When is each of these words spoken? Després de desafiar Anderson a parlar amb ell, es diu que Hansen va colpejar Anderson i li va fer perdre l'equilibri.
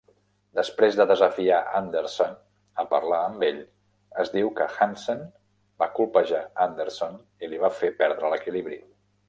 Després 0.59 0.95
de 0.99 1.05
desafiar 1.09 1.59
Anderson 1.79 2.31
a 2.85 2.85
parlar 2.95 3.19
amb 3.27 3.45
ell, 3.49 3.61
es 4.25 4.33
diu 4.37 4.51
que 4.61 4.69
Hansen 4.79 5.23
va 5.85 5.91
colpejar 6.01 6.43
Anderson 6.69 7.23
i 7.45 7.53
li 7.55 7.65
va 7.69 7.75
fer 7.83 7.97
perdre 8.05 8.35
l'equilibri. 8.37 8.83